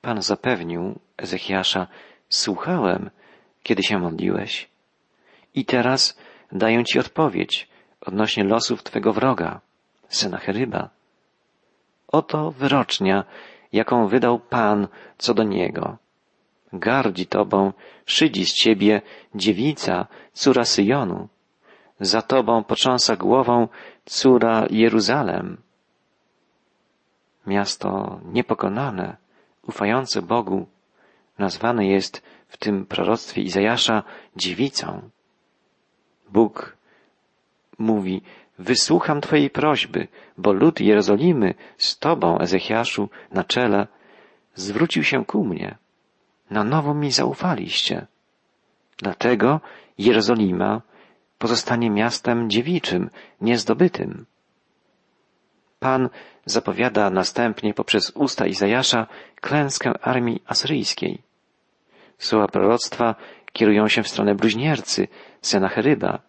Pan 0.02 0.22
zapewnił 0.22 1.00
Ezechiasza, 1.18 1.88
słuchałem, 2.30 3.10
kiedy 3.64 3.84
się 3.84 4.00
modliłeś. 4.00 4.70
I 5.56 5.66
teraz 5.66 6.20
daję 6.52 6.84
ci 6.86 7.00
odpowiedź 7.00 7.68
odnośnie 8.02 8.44
losów 8.44 8.84
twego 8.84 9.14
wroga, 9.14 9.62
Senacheryba. 10.08 10.90
Oto 12.08 12.52
wyrocznia, 12.52 13.24
jaką 13.74 14.08
wydał 14.08 14.40
Pan 14.40 14.88
co 15.18 15.34
do 15.34 15.44
niego. 15.44 15.98
Gardzi 16.74 17.26
tobą, 17.26 17.74
szydzi 18.06 18.46
z 18.46 18.54
ciebie 18.54 19.02
dziewica, 19.36 20.08
córa 20.34 20.66
Syjonu. 20.66 21.28
Za 22.02 22.22
tobą 22.22 22.64
potrząsa 22.64 23.16
głową 23.16 23.68
córa 24.06 24.66
Jeruzalem. 24.70 25.58
Miasto 27.48 28.20
niepokonane, 28.26 29.18
ufające 29.62 30.22
Bogu, 30.22 30.68
nazwane 31.40 31.88
jest 31.88 32.24
w 32.48 32.58
tym 32.58 32.86
proroctwie 32.86 33.42
Izajasza 33.42 34.04
dziewicą. 34.36 35.10
Bóg 36.30 36.78
mówi, 37.78 38.22
wysłucham 38.60 39.22
Twojej 39.22 39.50
prośby, 39.50 40.08
bo 40.38 40.54
lud 40.54 40.80
Jerozolimy 40.80 41.54
z 41.78 42.00
Tobą, 42.00 42.40
Ezechiaszu, 42.40 43.10
na 43.32 43.44
czele, 43.44 43.88
zwrócił 44.56 45.04
się 45.04 45.26
ku 45.26 45.44
mnie. 45.44 45.78
Na 46.50 46.64
nowo 46.64 46.94
mi 46.94 47.12
zaufaliście. 47.12 48.08
Dlatego 48.98 49.60
Jerozolima 49.98 50.82
pozostanie 51.42 51.90
miastem 51.90 52.50
dziewiczym, 52.50 53.10
niezdobytym. 53.42 54.26
Pan 55.80 56.10
zapowiada 56.46 57.10
następnie 57.10 57.74
poprzez 57.74 58.12
usta 58.16 58.48
Izajasza 58.48 59.08
klęskę 59.42 59.92
armii 60.02 60.44
asyryjskiej. 60.46 61.22
Słowa 62.18 62.48
proroctwa 62.48 63.16
kierują 63.54 63.88
się 63.88 64.04
w 64.04 64.08
stronę 64.08 64.36
bluźniercy, 64.36 65.08
Senacheryba. 65.42 66.20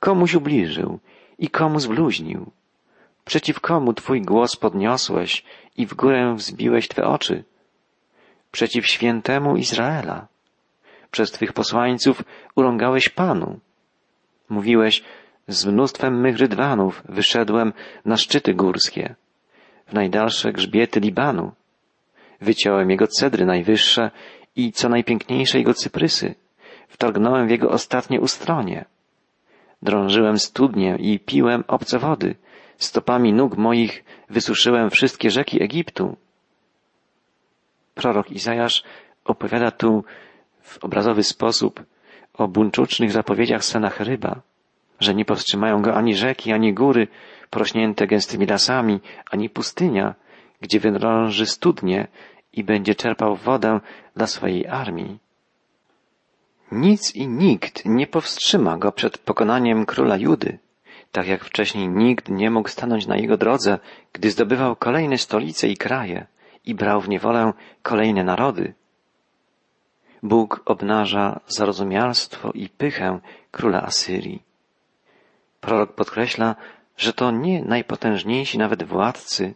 Komuś 0.00 0.34
ubliżył 0.34 0.98
i 1.38 1.48
komu 1.48 1.80
zbluźnił. 1.80 2.50
Przeciw 3.24 3.60
komu 3.60 3.92
Twój 3.92 4.22
głos 4.22 4.56
podniosłeś 4.56 5.44
i 5.76 5.86
w 5.86 5.94
górę 5.94 6.34
wzbiłeś 6.36 6.88
Twe 6.88 7.04
oczy? 7.04 7.44
Przeciw 8.52 8.86
świętemu 8.86 9.56
Izraela. 9.56 10.26
Przez 11.10 11.30
Twych 11.30 11.52
posłańców 11.52 12.22
urągałeś 12.56 13.08
Panu. 13.08 13.60
Mówiłeś, 14.50 15.02
z 15.48 15.66
mnóstwem 15.66 16.20
mych 16.20 16.38
rydwanów 16.38 17.02
wyszedłem 17.08 17.72
na 18.04 18.16
szczyty 18.16 18.54
górskie, 18.54 19.14
w 19.86 19.92
najdalsze 19.92 20.52
grzbiety 20.52 21.00
Libanu. 21.00 21.52
Wyciąłem 22.40 22.90
jego 22.90 23.06
cedry 23.06 23.46
najwyższe 23.46 24.10
i 24.56 24.72
co 24.72 24.88
najpiękniejsze 24.88 25.58
jego 25.58 25.74
cyprysy. 25.74 26.34
Wtargnąłem 26.88 27.46
w 27.46 27.50
jego 27.50 27.70
ostatnie 27.70 28.20
ustronie. 28.20 28.84
Drążyłem 29.82 30.38
studnie 30.38 30.96
i 30.98 31.18
piłem 31.18 31.64
obce 31.68 31.98
wody. 31.98 32.34
Stopami 32.76 33.32
nóg 33.32 33.56
moich 33.56 34.04
wysuszyłem 34.30 34.90
wszystkie 34.90 35.30
rzeki 35.30 35.62
Egiptu. 35.62 36.16
Prorok 37.94 38.30
Izajasz 38.30 38.84
opowiada 39.24 39.70
tu 39.70 40.04
w 40.62 40.84
obrazowy 40.84 41.22
sposób 41.22 41.84
o 42.40 42.48
buńczucznych 42.48 43.12
zapowiedziach 43.12 43.64
Senacheryba, 43.64 44.40
że 45.00 45.14
nie 45.14 45.24
powstrzymają 45.24 45.82
go 45.82 45.94
ani 45.94 46.14
rzeki, 46.16 46.52
ani 46.52 46.74
góry 46.74 47.08
porośnięte 47.50 48.06
gęstymi 48.06 48.46
lasami, 48.46 49.00
ani 49.30 49.50
pustynia, 49.50 50.14
gdzie 50.60 50.80
wydrąży 50.80 51.46
studnie 51.46 52.08
i 52.52 52.64
będzie 52.64 52.94
czerpał 52.94 53.36
wodę 53.36 53.80
dla 54.16 54.26
swojej 54.26 54.66
armii. 54.66 55.18
Nic 56.72 57.14
i 57.14 57.28
nikt 57.28 57.84
nie 57.84 58.06
powstrzyma 58.06 58.78
go 58.78 58.92
przed 58.92 59.18
pokonaniem 59.18 59.86
króla 59.86 60.16
Judy, 60.16 60.58
tak 61.12 61.26
jak 61.26 61.44
wcześniej 61.44 61.88
nikt 61.88 62.28
nie 62.28 62.50
mógł 62.50 62.68
stanąć 62.68 63.06
na 63.06 63.16
jego 63.16 63.36
drodze, 63.36 63.78
gdy 64.12 64.30
zdobywał 64.30 64.76
kolejne 64.76 65.18
stolice 65.18 65.68
i 65.68 65.76
kraje 65.76 66.26
i 66.64 66.74
brał 66.74 67.00
w 67.00 67.08
niewolę 67.08 67.52
kolejne 67.82 68.24
narody. 68.24 68.74
Bóg 70.22 70.62
obnaża 70.64 71.40
zarozumialstwo 71.46 72.52
i 72.52 72.68
pychę 72.68 73.20
króla 73.50 73.82
Asyrii. 73.82 74.42
Prorok 75.60 75.92
podkreśla, 75.92 76.56
że 76.96 77.12
to 77.12 77.30
nie 77.30 77.62
najpotężniejsi 77.62 78.58
nawet 78.58 78.82
władcy, 78.82 79.54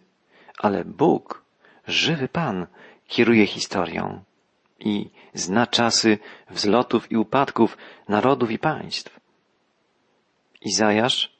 ale 0.58 0.84
Bóg, 0.84 1.44
żywy 1.86 2.28
Pan, 2.28 2.66
kieruje 3.08 3.46
historią 3.46 4.22
i 4.80 5.10
zna 5.34 5.66
czasy 5.66 6.18
wzlotów 6.50 7.12
i 7.12 7.16
upadków 7.16 7.76
narodów 8.08 8.50
i 8.50 8.58
państw. 8.58 9.20
Izajasz 10.62 11.34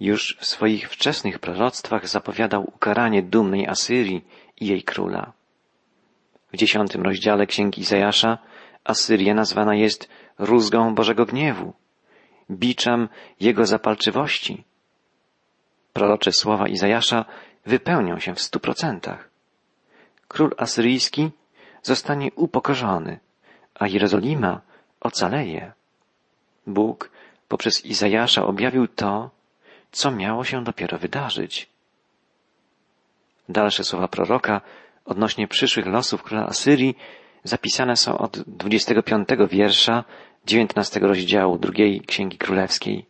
już 0.00 0.36
w 0.40 0.46
swoich 0.46 0.90
wczesnych 0.90 1.38
proroctwach 1.38 2.08
zapowiadał 2.08 2.70
ukaranie 2.74 3.22
dumnej 3.22 3.68
Asyrii 3.68 4.24
i 4.60 4.66
jej 4.66 4.82
króla. 4.82 5.32
W 6.52 6.56
dziesiątym 6.56 7.02
rozdziale 7.02 7.46
Księgi 7.46 7.80
Izajasza 7.80 8.38
Asyria 8.84 9.34
nazwana 9.34 9.74
jest 9.74 10.08
rózgą 10.38 10.94
Bożego 10.94 11.26
gniewu, 11.26 11.72
biczem 12.50 13.08
Jego 13.40 13.66
zapalczywości. 13.66 14.64
Prorocze 15.92 16.32
słowa 16.32 16.68
Izajasza 16.68 17.24
wypełnią 17.66 18.18
się 18.18 18.34
w 18.34 18.40
stu 18.40 18.60
procentach. 18.60 19.30
Król 20.28 20.54
asyryjski 20.56 21.30
zostanie 21.82 22.30
upokorzony, 22.32 23.18
a 23.74 23.86
Jerozolima 23.86 24.60
ocaleje. 25.00 25.72
Bóg 26.66 27.10
poprzez 27.48 27.84
Izajasza 27.84 28.46
objawił 28.46 28.88
to, 28.88 29.30
co 29.92 30.10
miało 30.10 30.44
się 30.44 30.64
dopiero 30.64 30.98
wydarzyć. 30.98 31.68
Dalsze 33.48 33.84
słowa 33.84 34.08
proroka 34.08 34.60
odnośnie 35.06 35.48
przyszłych 35.48 35.86
losów 35.86 36.22
króla 36.22 36.46
Asyrii 36.46 36.96
zapisane 37.44 37.96
są 37.96 38.18
od 38.18 38.38
25 38.38 39.28
wiersza 39.50 40.04
19 40.46 41.00
rozdziału 41.00 41.58
drugiej 41.58 42.00
Księgi 42.00 42.38
Królewskiej. 42.38 43.06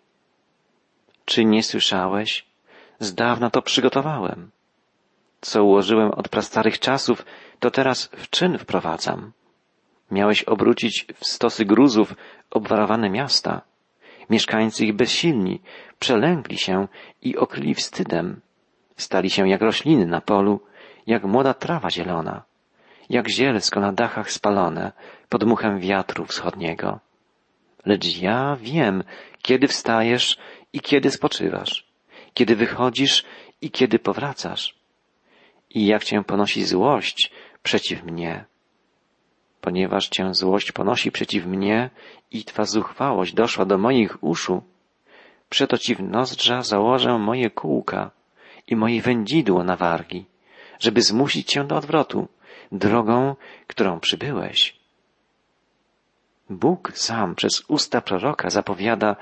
Czy 1.24 1.44
nie 1.44 1.62
słyszałeś? 1.62 2.46
Z 2.98 3.14
dawna 3.14 3.50
to 3.50 3.62
przygotowałem. 3.62 4.50
Co 5.40 5.64
ułożyłem 5.64 6.10
od 6.10 6.28
prastarych 6.28 6.78
czasów, 6.78 7.24
to 7.60 7.70
teraz 7.70 8.06
w 8.06 8.30
czyn 8.30 8.58
wprowadzam. 8.58 9.32
Miałeś 10.10 10.42
obrócić 10.42 11.06
w 11.14 11.26
stosy 11.26 11.64
gruzów 11.64 12.14
obwarowane 12.50 13.10
miasta. 13.10 13.60
Mieszkańcy 14.30 14.84
ich 14.84 14.96
bezsilni 14.96 15.60
przelękli 15.98 16.58
się 16.58 16.88
i 17.22 17.36
okryli 17.36 17.74
wstydem. 17.74 18.40
Stali 18.96 19.30
się 19.30 19.48
jak 19.48 19.60
rośliny 19.60 20.06
na 20.06 20.20
polu, 20.20 20.60
jak 21.06 21.24
młoda 21.24 21.54
trawa 21.54 21.90
zielona, 21.90 22.42
jak 23.10 23.28
zielsko 23.28 23.80
na 23.80 23.92
dachach 23.92 24.30
spalone 24.30 24.92
pod 25.28 25.44
muchem 25.44 25.80
wiatru 25.80 26.24
wschodniego. 26.24 27.00
Lecz 27.86 28.18
ja 28.18 28.56
wiem, 28.60 29.04
kiedy 29.42 29.68
wstajesz 29.68 30.38
i 30.72 30.80
kiedy 30.80 31.10
spoczywasz, 31.10 31.86
kiedy 32.34 32.56
wychodzisz 32.56 33.24
i 33.60 33.70
kiedy 33.70 33.98
powracasz. 33.98 34.74
I 35.70 35.86
jak 35.86 36.04
cię 36.04 36.24
ponosi 36.24 36.64
złość 36.64 37.32
przeciw 37.62 38.02
mnie. 38.02 38.44
Ponieważ 39.60 40.08
cię 40.08 40.34
złość 40.34 40.72
ponosi 40.72 41.12
przeciw 41.12 41.46
mnie 41.46 41.90
i 42.30 42.44
twa 42.44 42.64
zuchwałość 42.64 43.34
doszła 43.34 43.64
do 43.64 43.78
moich 43.78 44.24
uszu, 44.24 44.62
przeto 45.48 45.78
ci 45.78 45.94
w 45.94 46.02
nozdrza 46.02 46.62
założę 46.62 47.18
moje 47.18 47.50
kółka 47.50 48.10
i 48.66 48.76
moje 48.76 49.02
wędzidło 49.02 49.64
na 49.64 49.76
wargi, 49.76 50.26
żeby 50.78 51.02
zmusić 51.02 51.52
cię 51.52 51.64
do 51.64 51.76
odwrotu, 51.76 52.28
drogą, 52.72 53.36
którą 53.66 54.00
przybyłeś. 54.00 54.76
Bóg 56.50 56.92
sam 56.94 57.34
przez 57.34 57.62
usta 57.68 58.00
proroka 58.00 58.50
zapowiada, 58.50 59.16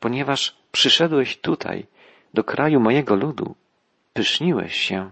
ponieważ 0.00 0.56
przyszedłeś 0.72 1.36
tutaj, 1.36 1.86
do 2.34 2.44
kraju 2.44 2.80
mojego 2.80 3.14
ludu, 3.14 3.54
pyszniłeś 4.12 4.76
się 4.76 5.10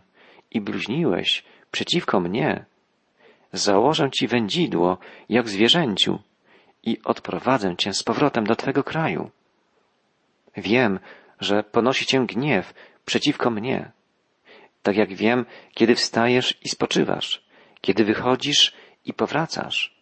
i 0.50 0.60
bluźniłeś 0.60 1.44
przeciwko 1.70 2.20
mnie, 2.20 2.64
założę 3.52 4.10
ci 4.10 4.28
wędzidło, 4.28 4.98
jak 5.28 5.48
zwierzęciu, 5.48 6.18
i 6.82 7.02
odprowadzę 7.04 7.76
cię 7.76 7.94
z 7.94 8.02
powrotem 8.02 8.46
do 8.46 8.56
twego 8.56 8.84
kraju. 8.84 9.30
Wiem, 10.56 11.00
że 11.40 11.62
ponosi 11.62 12.06
cię 12.06 12.26
gniew 12.26 12.74
przeciwko 13.04 13.50
mnie, 13.50 13.90
tak 14.82 14.96
jak 14.96 15.14
wiem, 15.14 15.46
kiedy 15.74 15.94
wstajesz 15.94 16.58
i 16.64 16.68
spoczywasz, 16.68 17.44
kiedy 17.80 18.04
wychodzisz 18.04 18.72
i 19.04 19.12
powracasz. 19.12 19.94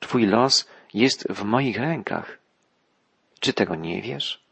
Twój 0.00 0.26
los 0.26 0.68
jest 0.94 1.28
w 1.30 1.44
moich 1.44 1.78
rękach. 1.78 2.38
Czy 3.40 3.52
tego 3.52 3.74
nie 3.74 4.02
wiesz? 4.02 4.42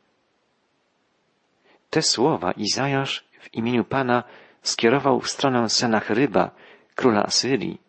Te 1.90 2.02
słowa 2.02 2.52
Izajasz 2.52 3.24
w 3.40 3.54
imieniu 3.54 3.84
Pana 3.84 4.24
skierował 4.62 5.20
w 5.20 5.30
stronę 5.30 5.68
Senachryba, 5.68 6.50
króla 6.94 7.22
Asyrii, 7.22 7.80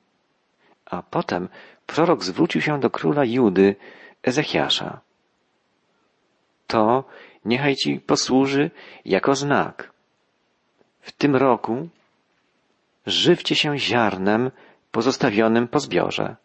a 0.86 1.03
potem 1.03 1.49
prorok 1.86 2.23
zwrócił 2.23 2.62
się 2.62 2.80
do 2.80 2.89
króla 2.89 3.25
Judy, 3.25 3.75
Ezechiasza. 4.23 5.01
To 6.67 7.03
niechaj 7.45 7.75
ci 7.75 7.99
posłuży 7.99 8.71
jako 9.06 9.36
znak. 9.36 9.97
W 11.08 11.12
tym 11.12 11.36
roku 11.36 11.89
żywcie 13.06 13.56
się 13.56 13.80
ziarnem 13.80 14.52
pozostawionym 14.91 15.67
po 15.67 15.80
zbiorze. 15.80 16.36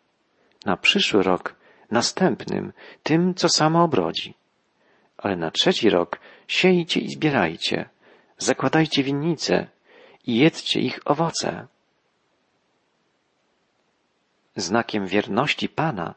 Na 0.67 0.77
przyszły 0.77 1.23
rok 1.23 1.55
następnym 1.91 2.73
tym, 3.03 3.35
co 3.35 3.49
samo 3.49 3.85
obrodzi. 3.85 4.35
Ale 5.19 5.37
na 5.37 5.51
trzeci 5.51 5.91
rok 5.91 6.21
siejcie 6.49 7.01
i 7.01 7.11
zbierajcie, 7.11 7.89
zakładajcie 8.39 9.03
winnice 9.03 9.67
i 10.27 10.37
jedzcie 10.37 10.81
ich 10.81 11.01
owoce. 11.05 11.67
Znakiem 14.57 15.07
wierności 15.07 15.69
Pana 15.69 16.15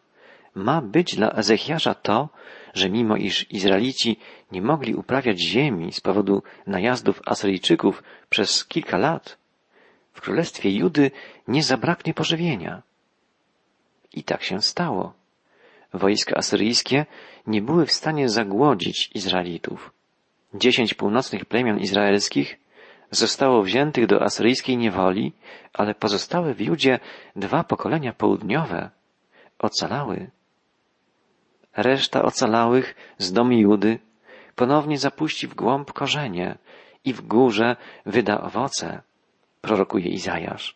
ma 0.56 0.82
być 0.82 1.16
dla 1.16 1.32
Ezechiasza 1.32 1.94
to, 1.94 2.30
że 2.74 2.90
mimo 2.90 3.16
iż 3.16 3.52
Izraelici 3.52 4.20
nie 4.52 4.62
mogli 4.62 4.96
uprawiać 4.96 5.40
ziemi 5.40 5.92
z 5.92 6.02
powodu 6.02 6.44
najazdów 6.68 7.22
Asyryjczyków 7.26 8.04
przez 8.30 8.66
kilka 8.66 8.98
lat, 8.98 9.38
w 10.14 10.22
królestwie 10.22 10.72
Judy 10.72 11.12
nie 11.48 11.64
zabraknie 11.64 12.14
pożywienia. 12.14 12.82
I 14.14 14.24
tak 14.24 14.44
się 14.44 14.62
stało. 14.62 15.14
Wojska 15.94 16.36
asyryjskie 16.36 17.06
nie 17.48 17.62
były 17.62 17.86
w 17.86 17.92
stanie 17.92 18.30
zagłodzić 18.30 19.12
Izraelitów. 19.16 19.92
Dziesięć 20.54 20.94
północnych 20.94 21.46
plemion 21.46 21.80
izraelskich 21.80 22.60
zostało 23.12 23.64
wziętych 23.64 24.08
do 24.08 24.22
asyryjskiej 24.22 24.78
niewoli, 24.78 25.34
ale 25.74 25.96
pozostałe 25.96 26.54
w 26.54 26.62
Judzie 26.62 27.00
dwa 27.36 27.64
pokolenia 27.64 28.14
południowe 28.14 28.90
ocalały. 29.60 30.32
Reszta 31.78 32.24
ocalałych 32.24 32.96
z 33.18 33.34
domu 33.34 33.52
Judy 33.52 34.00
ponownie 34.56 34.98
zapuści 34.98 35.48
w 35.48 35.56
głąb 35.56 35.94
korzenie 35.94 36.58
i 37.06 37.14
w 37.14 37.22
górze 37.22 37.76
wyda 38.06 38.42
owoce, 38.42 39.02
prorokuje 39.62 40.10
Izajasz. 40.10 40.76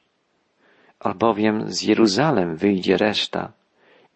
Albowiem 0.99 1.71
z 1.71 1.81
Jeruzalem 1.81 2.55
wyjdzie 2.55 2.97
reszta 2.97 3.51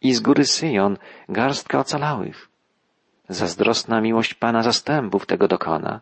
i 0.02 0.13
z 0.13 0.19
góry 0.19 0.46
Syjon 0.46 0.98
garstka 1.30 1.80
ocalałych. 1.80 2.50
Zazdrosna 3.30 4.02
miłość 4.02 4.34
Pana 4.34 4.63
zastępów 4.63 5.26
tego 5.26 5.48
dokona. 5.48 6.02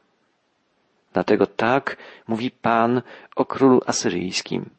Dlatego 1.14 1.48
tak 1.48 1.98
mówi 2.28 2.52
Pan 2.52 3.02
o 3.36 3.46
królu 3.46 3.82
asyryjskim. 3.86 4.70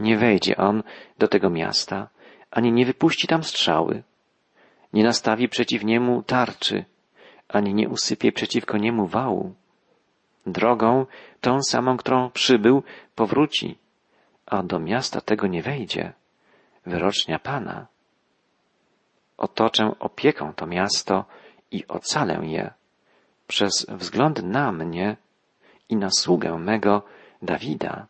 Nie 0.00 0.18
wejdzie 0.18 0.56
on 0.56 0.82
do 1.18 1.28
tego 1.28 1.50
miasta, 1.50 2.08
ani 2.50 2.72
nie 2.72 2.86
wypuści 2.86 3.26
tam 3.26 3.44
strzały, 3.44 4.02
nie 4.96 5.04
nastawi 5.04 5.48
przeciw 5.48 5.84
niemu 5.84 6.22
tarczy, 6.22 6.84
ani 7.48 7.74
nie 7.74 7.88
usypie 7.88 8.32
przeciwko 8.32 8.78
niemu 8.78 9.06
wału. 9.06 9.54
Drogą, 10.46 11.06
tą 11.40 11.62
samą, 11.62 11.96
którą 11.96 12.30
przybył, 12.30 12.82
powróci, 13.14 13.78
a 14.46 14.62
do 14.62 14.78
miasta 14.80 15.20
tego 15.20 15.46
nie 15.46 15.62
wejdzie. 15.62 16.12
Wyrocznia 16.86 17.38
Pana. 17.38 17.86
Otoczę 19.36 19.92
opieką 19.98 20.52
to 20.54 20.66
miasto 20.66 21.24
i 21.70 21.86
ocalę 21.88 22.40
je 22.42 22.70
przez 23.46 23.86
wzgląd 23.88 24.42
na 24.42 24.72
mnie 24.72 25.16
i 25.88 25.96
na 25.96 26.08
sługę 26.10 26.58
mego 26.58 27.02
Dawida. 27.42 28.06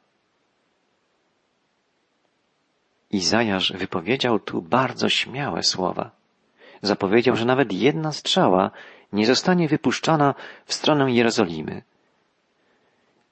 Izajasz 3.10 3.72
wypowiedział 3.72 4.38
tu 4.38 4.62
bardzo 4.62 5.08
śmiałe 5.08 5.62
słowa. 5.62 6.10
Zapowiedział, 6.82 7.36
że 7.36 7.44
nawet 7.44 7.72
jedna 7.72 8.12
strzała 8.12 8.70
nie 9.12 9.26
zostanie 9.26 9.68
wypuszczona 9.68 10.34
w 10.64 10.74
stronę 10.74 11.12
Jerozolimy. 11.12 11.82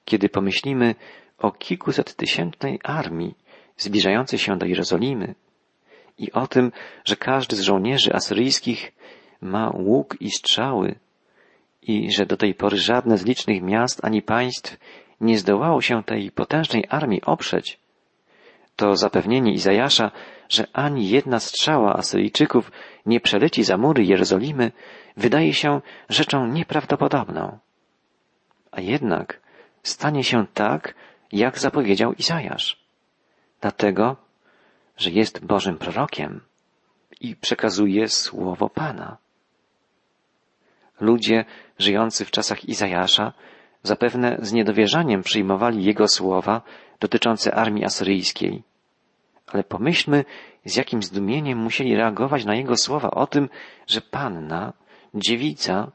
Kiedy 0.05 0.29
pomyślimy 0.29 0.95
o 1.37 1.51
kilkuset 1.51 2.15
tysięcznej 2.15 2.79
armii 2.83 3.35
zbliżającej 3.77 4.39
się 4.39 4.57
do 4.57 4.65
Jerozolimy 4.65 5.35
i 6.17 6.31
o 6.31 6.47
tym, 6.47 6.71
że 7.05 7.15
każdy 7.15 7.55
z 7.55 7.61
żołnierzy 7.61 8.13
asyryjskich 8.13 8.91
ma 9.41 9.69
łuk 9.69 10.17
i 10.19 10.31
strzały 10.31 10.95
i 11.81 12.11
że 12.11 12.25
do 12.25 12.37
tej 12.37 12.55
pory 12.55 12.77
żadne 12.77 13.17
z 13.17 13.25
licznych 13.25 13.61
miast 13.61 14.05
ani 14.05 14.21
państw 14.21 14.77
nie 15.21 15.37
zdołało 15.37 15.81
się 15.81 16.03
tej 16.03 16.31
potężnej 16.31 16.85
armii 16.89 17.21
oprzeć, 17.21 17.79
to 18.75 18.95
zapewnienie 18.95 19.53
Izajasza, 19.53 20.11
że 20.49 20.67
ani 20.73 21.09
jedna 21.09 21.39
strzała 21.39 21.93
Asyryjczyków 21.93 22.71
nie 23.05 23.19
przeleci 23.19 23.63
za 23.63 23.77
mury 23.77 24.03
Jerozolimy, 24.03 24.71
wydaje 25.17 25.53
się 25.53 25.81
rzeczą 26.09 26.47
nieprawdopodobną. 26.47 27.59
A 28.71 28.81
jednak 28.81 29.41
stanie 29.83 30.23
się 30.23 30.45
tak, 30.53 30.93
jak 31.31 31.59
zapowiedział 31.59 32.13
Izajasz. 32.13 32.85
Dlatego, 33.61 34.15
że 34.97 35.09
jest 35.09 35.45
Bożym 35.45 35.77
prorokiem 35.77 36.41
i 37.21 37.35
przekazuje 37.35 38.07
słowo 38.07 38.69
Pana. 38.69 39.17
Ludzie 40.99 41.45
żyjący 41.79 42.25
w 42.25 42.31
czasach 42.31 42.65
Izajasza 42.65 43.33
zapewne 43.83 44.37
z 44.41 44.53
niedowierzaniem 44.53 45.21
przyjmowali 45.21 45.83
jego 45.83 46.07
słowa 46.07 46.61
dotyczące 46.99 47.55
armii 47.55 47.85
asyryjskiej. 47.85 48.63
Ale 49.47 49.63
pomyślmy, 49.63 50.25
z 50.65 50.75
jakim 50.75 51.03
zdumieniem 51.03 51.57
musieli 51.57 51.95
reagować 51.95 52.45
na 52.45 52.55
jego 52.55 52.77
słowa 52.77 53.11
o 53.11 53.27
tym, 53.27 53.49
że 53.87 54.01
panna, 54.01 54.73
dziewica, 55.13 55.91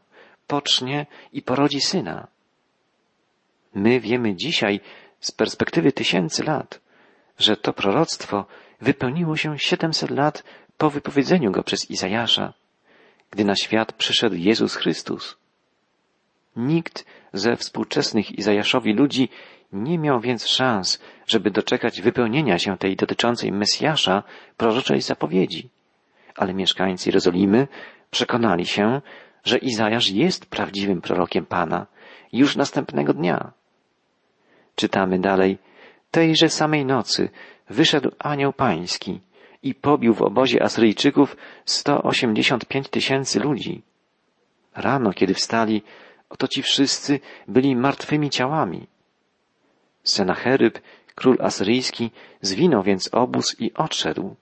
pocznie 0.46 1.06
i 1.32 1.42
porodzi 1.42 1.80
syna. 1.80 2.26
My 3.74 4.00
wiemy 4.00 4.34
dzisiaj, 4.34 4.80
z 5.20 5.32
perspektywy 5.32 5.92
tysięcy 5.92 6.44
lat, 6.44 6.80
że 7.38 7.56
to 7.56 7.72
proroctwo 7.72 8.46
wypełniło 8.80 9.36
się 9.36 9.58
siedemset 9.58 10.10
lat 10.10 10.44
po 10.78 10.90
wypowiedzeniu 10.90 11.52
go 11.52 11.62
przez 11.62 11.90
Izajasza, 11.90 12.52
gdy 13.30 13.44
na 13.44 13.56
świat 13.56 13.92
przyszedł 13.92 14.36
Jezus 14.36 14.74
Chrystus. 14.74 15.36
Nikt 16.56 17.04
ze 17.32 17.56
współczesnych 17.56 18.38
Izajaszowi 18.38 18.92
ludzi 18.92 19.28
nie 19.72 19.98
miał 19.98 20.20
więc 20.20 20.46
szans, 20.46 21.00
żeby 21.26 21.50
doczekać 21.50 22.00
wypełnienia 22.00 22.58
się 22.58 22.78
tej 22.78 22.96
dotyczącej 22.96 23.52
Mesjasza 23.52 24.22
proroczej 24.56 25.00
zapowiedzi. 25.00 25.68
Ale 26.36 26.54
mieszkańcy 26.54 27.08
Jerozolimy 27.08 27.68
przekonali 28.10 28.66
się, 28.66 29.00
że 29.44 29.58
Izajasz 29.58 30.10
jest 30.10 30.46
prawdziwym 30.46 31.00
prorokiem 31.00 31.46
Pana 31.46 31.86
już 32.32 32.56
następnego 32.56 33.14
dnia. 33.14 33.52
Czytamy 34.74 35.18
dalej. 35.18 35.58
Tejże 36.10 36.48
samej 36.48 36.84
nocy 36.84 37.28
wyszedł 37.68 38.10
anioł 38.18 38.52
pański 38.52 39.20
i 39.62 39.74
pobił 39.74 40.14
w 40.14 40.22
obozie 40.22 40.62
Asyryjczyków 40.62 41.36
sto 41.64 42.02
osiemdziesiąt 42.02 42.66
pięć 42.66 42.88
tysięcy 42.88 43.40
ludzi. 43.40 43.82
Rano, 44.74 45.12
kiedy 45.12 45.34
wstali, 45.34 45.82
oto 46.28 46.48
ci 46.48 46.62
wszyscy 46.62 47.20
byli 47.48 47.76
martwymi 47.76 48.30
ciałami. 48.30 48.86
Senacheryb, 50.02 50.78
król 51.14 51.36
asyryjski, 51.40 52.10
zwinął 52.40 52.82
więc 52.82 53.08
obóz 53.12 53.56
i 53.60 53.74
odszedł. 53.74 54.36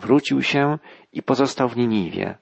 Wrócił 0.00 0.42
się 0.42 0.78
i 1.12 1.22
pozostał 1.22 1.68
w 1.68 1.76
Niniwie. 1.76 2.34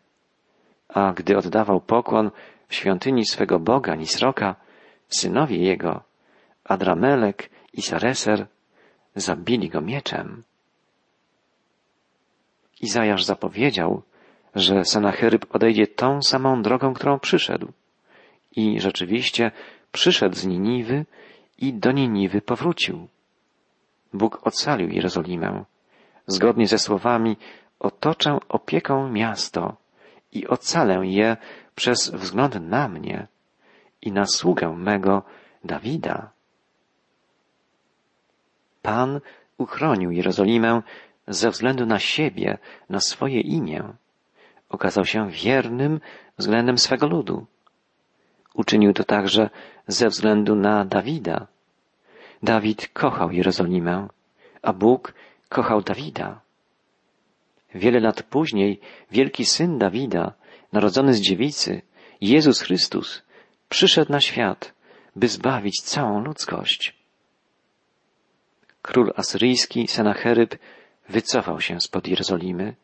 A 0.88 1.12
gdy 1.12 1.38
oddawał 1.38 1.80
pokłon 1.80 2.30
w 2.68 2.74
świątyni 2.74 3.24
swego 3.24 3.58
Boga 3.58 3.94
Nisroka, 3.94 4.56
synowie 5.08 5.56
jego, 5.56 6.02
Adramelek 6.64 7.50
i 7.72 7.82
Sareser, 7.82 8.46
zabili 9.16 9.68
go 9.68 9.80
mieczem. 9.80 10.42
Izajasz 12.80 13.24
zapowiedział, 13.24 14.02
że 14.54 14.84
Senacheryb 14.84 15.54
odejdzie 15.54 15.86
tą 15.86 16.22
samą 16.22 16.62
drogą, 16.62 16.94
którą 16.94 17.18
przyszedł. 17.18 17.72
I 18.56 18.80
rzeczywiście 18.80 19.50
przyszedł 19.92 20.34
z 20.34 20.46
Niniwy 20.46 21.04
i 21.58 21.74
do 21.74 21.92
Niniwy 21.92 22.40
powrócił. 22.40 23.08
Bóg 24.12 24.46
ocalił 24.46 24.88
Jerozolimę. 24.88 25.64
Zgodnie 26.26 26.68
ze 26.68 26.78
słowami 26.78 27.36
otoczę 27.78 28.38
opieką 28.48 29.08
miasto 29.10 29.76
i 30.32 30.46
ocalę 30.46 31.06
je 31.06 31.36
przez 31.74 32.10
wzgląd 32.10 32.54
na 32.60 32.88
mnie 32.88 33.26
i 34.02 34.12
na 34.12 34.26
sługę 34.26 34.76
mego 34.76 35.22
Dawida. 35.64 36.30
Pan 38.82 39.20
uchronił 39.58 40.10
Jerozolimę 40.10 40.82
ze 41.28 41.50
względu 41.50 41.86
na 41.86 41.98
siebie, 41.98 42.58
na 42.90 43.00
swoje 43.00 43.40
imię. 43.40 43.82
Okazał 44.68 45.04
się 45.04 45.30
wiernym 45.30 46.00
względem 46.38 46.78
swego 46.78 47.06
ludu. 47.06 47.46
Uczynił 48.56 48.92
to 48.92 49.04
także 49.04 49.50
ze 49.88 50.08
względu 50.08 50.54
na 50.54 50.84
Dawida. 50.84 51.46
Dawid 52.42 52.88
kochał 52.88 53.32
Jerozolimę, 53.32 54.08
a 54.62 54.72
Bóg 54.72 55.14
kochał 55.48 55.82
Dawida. 55.82 56.40
Wiele 57.74 58.00
lat 58.00 58.22
później 58.22 58.80
wielki 59.10 59.44
syn 59.44 59.78
Dawida, 59.78 60.32
narodzony 60.72 61.14
z 61.14 61.20
dziewicy, 61.20 61.82
Jezus 62.20 62.60
Chrystus, 62.60 63.22
przyszedł 63.68 64.12
na 64.12 64.20
świat, 64.20 64.74
by 65.16 65.28
zbawić 65.28 65.80
całą 65.80 66.24
ludzkość. 66.24 66.96
Król 68.82 69.12
asyryjski 69.16 69.88
Senacheryb 69.88 70.58
wycofał 71.08 71.60
się 71.60 71.80
spod 71.80 72.08
Jerozolimy, 72.08 72.74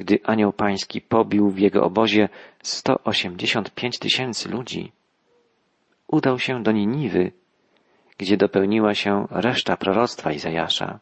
gdy 0.00 0.18
anioł 0.24 0.52
pański 0.52 1.00
pobił 1.00 1.50
w 1.50 1.58
jego 1.58 1.84
obozie 1.84 2.28
185 2.62 3.98
tysięcy 3.98 4.48
ludzi. 4.48 4.92
Udał 6.06 6.38
się 6.38 6.62
do 6.62 6.72
Niniwy, 6.72 7.32
gdzie 8.18 8.36
dopełniła 8.36 8.94
się 8.94 9.26
reszta 9.30 9.76
proroctwa 9.76 10.32
Izajasza. 10.32 11.00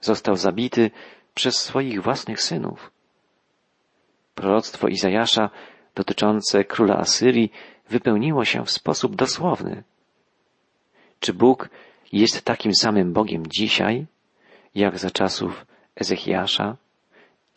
Został 0.00 0.36
zabity 0.36 0.90
przez 1.34 1.56
swoich 1.56 2.02
własnych 2.02 2.42
synów. 2.42 2.90
Proroctwo 4.34 4.88
Izajasza 4.88 5.50
dotyczące 5.94 6.64
króla 6.64 6.96
Asyrii 6.96 7.52
wypełniło 7.88 8.44
się 8.44 8.64
w 8.64 8.70
sposób 8.70 9.16
dosłowny. 9.16 9.82
Czy 11.20 11.34
Bóg 11.34 11.68
jest 12.12 12.42
takim 12.42 12.74
samym 12.74 13.12
Bogiem 13.12 13.46
dzisiaj, 13.46 14.06
jak 14.74 14.98
za 14.98 15.10
czasów 15.10 15.66
Ezechiasza, 15.96 16.76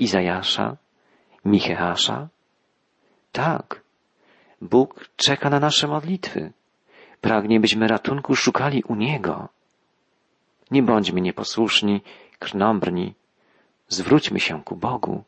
Izajasza, 0.01 0.77
Micheasza? 1.45 2.29
Tak. 3.31 3.81
Bóg 4.61 5.09
czeka 5.15 5.49
na 5.49 5.59
nasze 5.59 5.87
modlitwy. 5.87 6.53
Pragnie, 7.21 7.59
byśmy 7.59 7.87
ratunku 7.87 8.35
szukali 8.35 8.83
u 8.83 8.95
Niego. 8.95 9.49
Nie 10.71 10.83
bądźmy 10.83 11.21
nieposłuszni, 11.21 12.01
krnąbrni. 12.39 13.13
Zwróćmy 13.87 14.39
się 14.39 14.63
ku 14.63 14.75
Bogu. 14.75 15.23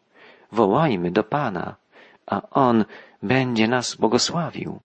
Wołajmy 0.52 1.12
do 1.12 1.24
Pana, 1.24 1.76
a 2.26 2.42
On 2.52 2.86
będzie 3.24 3.68
nas 3.68 3.96
błogosławił. 3.96 4.80